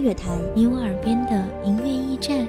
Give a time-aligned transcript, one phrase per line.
[0.00, 2.48] 乐坛，你我耳边的音乐驿站，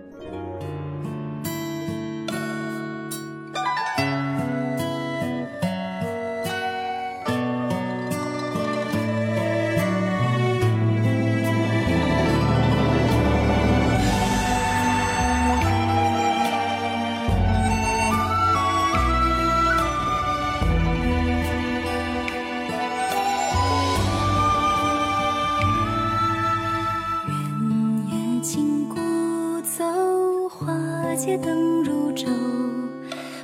[31.23, 32.25] 街灯如昼，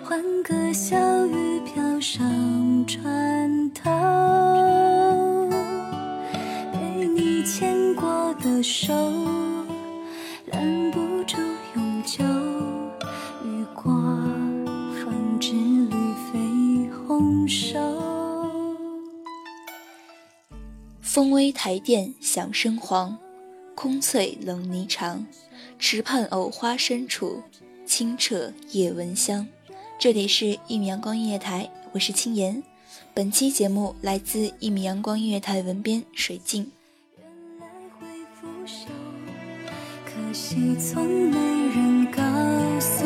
[0.03, 2.27] 欢歌笑语飘上
[2.87, 5.47] 船头。
[6.73, 8.91] 被你牵过的手，
[10.47, 11.37] 拦不住
[11.75, 12.23] 永久。
[13.45, 13.93] 雨过
[14.95, 15.93] 风之旅，
[16.31, 17.77] 飞红收。
[20.99, 23.15] 风微台殿响声黄，
[23.75, 25.19] 空翠冷霓裳。
[25.79, 27.43] 池畔藕花深处。
[27.87, 29.47] 清澈夜闻香，
[29.97, 32.61] 这里是一米阳光音乐台，我是青岩。
[33.13, 36.69] 本期节目来自一米阳光音乐台文编水镜。
[37.17, 37.25] 原
[37.61, 37.67] 来
[37.97, 38.05] 会
[38.35, 38.87] 腐朽，
[40.05, 41.37] 可惜从没
[41.73, 42.21] 人告
[42.81, 43.05] 诉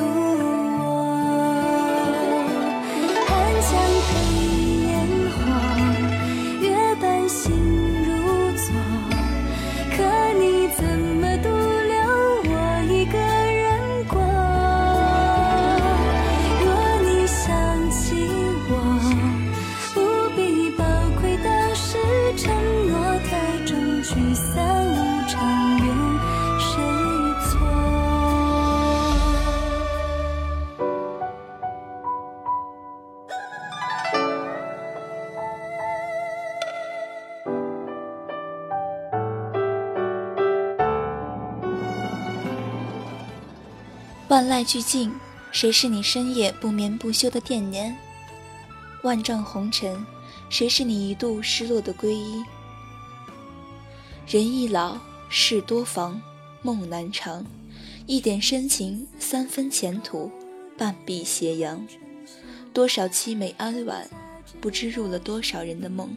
[44.31, 45.11] 万籁俱静，
[45.51, 47.93] 谁是你深夜不眠不休的惦念？
[49.03, 50.05] 万丈红尘，
[50.49, 52.41] 谁是你一度失落的皈依？
[54.25, 54.97] 人易老，
[55.27, 56.21] 事多防，
[56.61, 57.45] 梦难长。
[58.05, 60.31] 一点深情，三分前途，
[60.77, 61.85] 半壁斜阳。
[62.71, 64.09] 多少凄美哀婉，
[64.61, 66.07] 不知入了多少人的梦。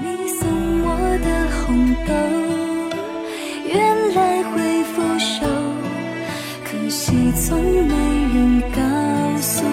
[0.00, 0.48] 你送
[0.82, 2.53] 我的红豆，
[3.74, 5.44] 原来会腐朽，
[6.64, 7.94] 可惜从没
[8.32, 9.64] 人告诉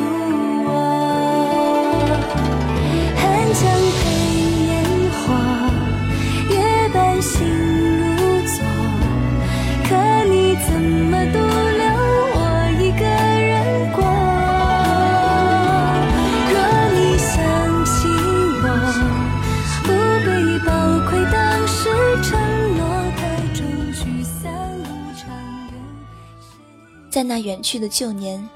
[27.71, 28.49] 去的旧年，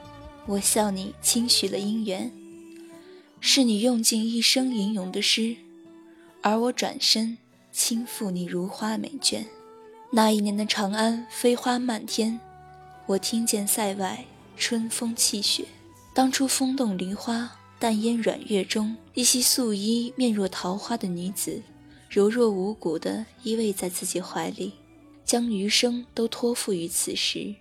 [0.45, 2.29] 我笑你轻许了姻缘，
[3.39, 5.56] 是你用尽一生吟咏的诗，
[6.41, 7.38] 而我转身
[7.71, 9.45] 轻负你如花美眷。
[10.12, 12.38] 那一年的长安飞花漫天，
[13.06, 14.25] 我听见塞外
[14.57, 15.63] 春风泣雪。
[16.13, 21.61] 当初风动梨花，淡烟软月中，一袭素衣、面若桃花的女子，
[22.09, 24.73] 柔弱无骨地依偎在自己怀里，
[25.23, 27.56] 将余生都托付于此时。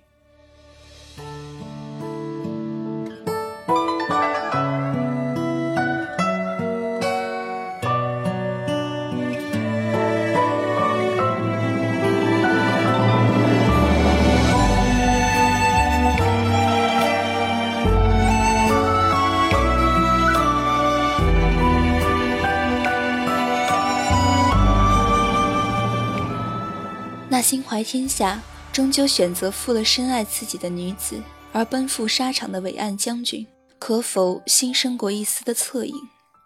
[27.34, 28.40] 那心怀天下，
[28.72, 31.20] 终究选择负了深爱自己的女子
[31.50, 33.44] 而奔赴沙场的伟岸将军，
[33.80, 35.92] 可否心生过一丝的恻隐？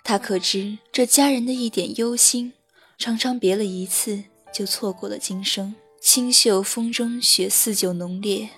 [0.03, 2.55] 他可知这家人的一点忧心，
[2.97, 5.75] 常常别了一次就错过了今生。
[6.01, 8.49] 清秀风中雪似酒浓烈。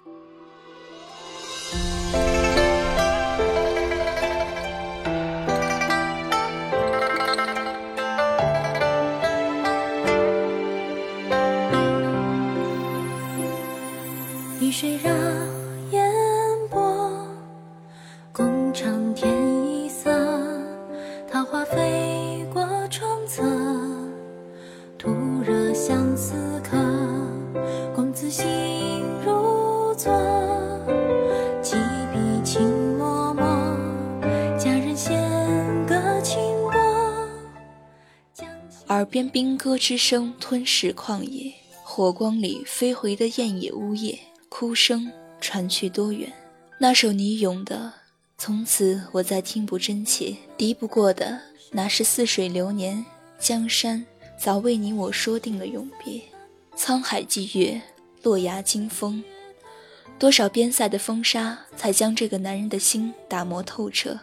[38.91, 41.53] 耳边兵戈之声吞噬旷野，
[41.85, 44.19] 火光里飞回的雁也呜咽。
[44.49, 45.09] 哭声
[45.41, 46.33] 传去多远？
[46.77, 47.93] 那首你咏的，
[48.37, 50.35] 从此我再听不真切。
[50.57, 51.41] 敌不过的，
[51.71, 53.07] 那是似水流年，
[53.39, 54.05] 江山
[54.37, 56.21] 早为你我说定了永别。
[56.77, 57.81] 沧海祭月，
[58.25, 59.23] 落崖惊风，
[60.19, 64.19] 多少边塞的风沙，才将这个男人的心打磨透彻。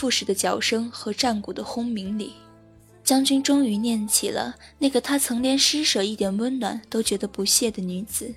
[0.00, 2.32] 复式的脚声和战鼓的轰鸣里，
[3.04, 8.34] 将军终于念起了那个他曾连施舍一点温暖都觉得不屑的女子，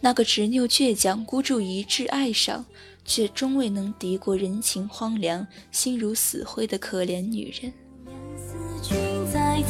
[0.00, 2.64] 那个执拗倔强、孤注一掷爱上，
[3.04, 7.72] 却终未能敌过人情荒凉、心如死灰的可怜女人。
[8.80, 8.96] 君
[9.32, 9.60] 在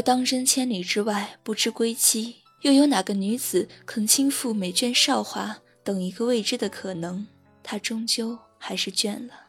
[0.00, 7.26] 若当真千里之外不知归期，又有哪个女子肯倾覆美眷韶华，等一个未知的可能？
[7.62, 9.48] 她终究还是倦了。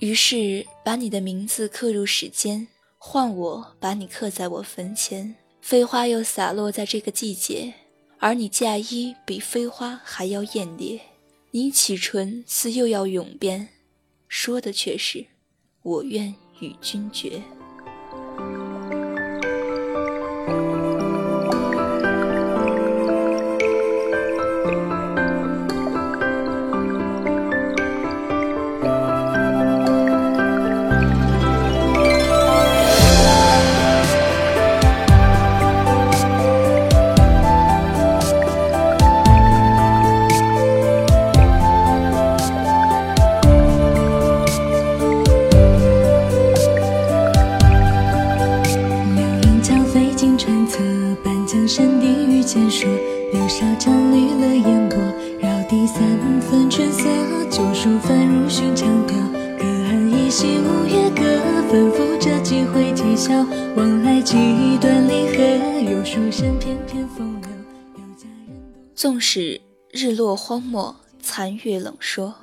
[0.00, 2.68] 于是把你的名字刻入史间，
[2.98, 5.34] 换我把你刻在我坟前。
[5.62, 7.72] 飞花又洒落在这个季节，
[8.18, 11.00] 而你嫁衣比飞花还要艳烈。
[11.52, 13.66] 你启唇似又要永别，
[14.28, 15.24] 说的却是
[15.80, 17.40] 我愿与君绝。
[69.30, 72.34] 是日落荒漠，残月冷说，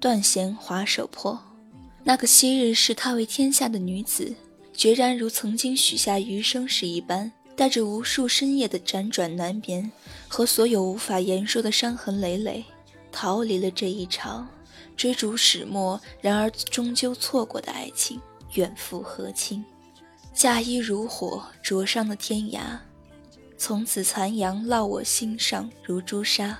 [0.00, 1.40] 断弦划手破，
[2.02, 4.34] 那个昔日视他为天下的女子，
[4.74, 9.88] 决然如曾经许下余生时一般，带着无数深夜的辗转难眠
[10.26, 12.64] 和所有无法言说的伤痕累累，
[13.12, 14.48] 逃离了这一场
[14.96, 18.20] 追逐始末，然而终究错过的爱情，
[18.54, 19.64] 远赴和亲。
[20.34, 22.76] 嫁衣如火灼伤的天涯，
[23.58, 26.58] 从此残阳烙我心上如朱砂。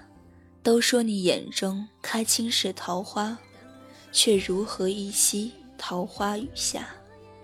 [0.62, 3.38] 都说你眼中开青是桃花。
[4.12, 6.88] 却如何一夕桃花雨下？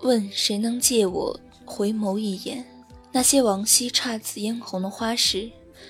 [0.01, 2.65] 问谁能借我回眸一眼？
[3.11, 5.49] 那些往昔姹紫嫣红的花时，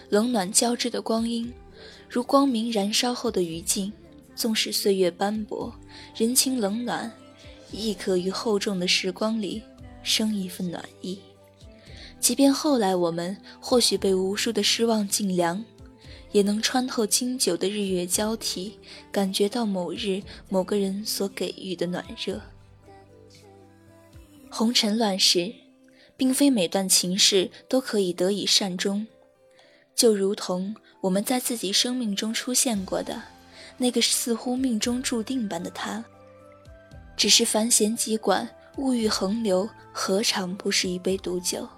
[0.09, 1.51] 冷暖交织的光阴，
[2.09, 3.91] 如光明燃烧后的余烬。
[4.35, 5.73] 纵使岁月斑驳，
[6.15, 7.09] 人情冷暖，
[7.71, 9.61] 亦可于厚重的时光里
[10.03, 11.17] 生一份暖意。
[12.23, 15.65] 即便后来我们或许被无数的失望尽凉。
[16.31, 18.79] 也能穿透经久的日月交替，
[19.11, 22.41] 感觉到某日某个人所给予的暖热。
[24.49, 25.53] 红尘乱世，
[26.17, 29.05] 并非每段情事都可以得以善终，
[29.93, 33.21] 就如同我们在自己生命中出现过的
[33.77, 36.03] 那个似乎命中注定般的他。
[37.15, 41.69] 只是凡弦急管，物欲横流，何尝不是一杯毒酒？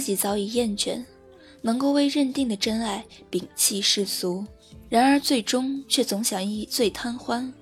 [0.00, 1.04] 自己早已厌倦，
[1.60, 4.46] 能够为认定的真爱摒弃世俗，
[4.88, 7.52] 然而最终却总想一醉贪欢，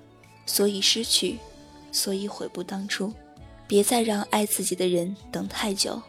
[0.45, 1.37] 所以失去，
[1.91, 3.13] 所以悔不当初。
[3.67, 6.01] 别再让爱自己的人等太久，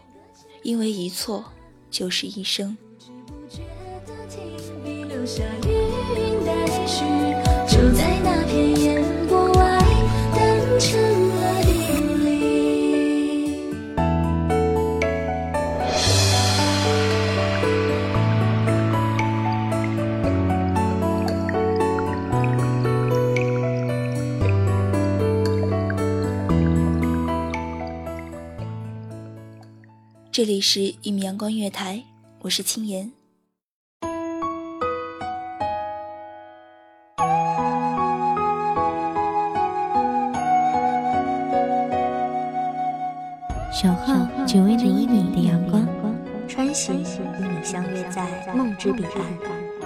[0.62, 1.44] 因为一错
[1.90, 2.78] 就是一生。
[6.86, 7.39] 就
[30.40, 31.96] 这里是《一米阳光音乐台》，
[32.40, 33.12] 我是青言。
[43.70, 45.86] 小号只为那一米的阳光，
[46.48, 47.04] 穿行与
[47.46, 49.14] 你相约在梦之彼岸。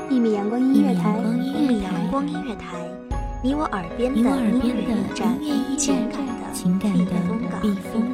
[0.08, 2.76] 一米阳光音乐台，一米阳光音乐台，
[3.42, 4.94] 你我耳边的音乐
[5.42, 5.98] 驿站，
[6.52, 7.10] 情感的
[7.60, 8.13] 避风港。